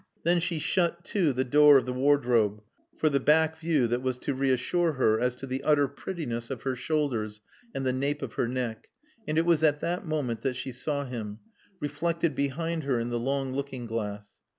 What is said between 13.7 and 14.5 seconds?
glass.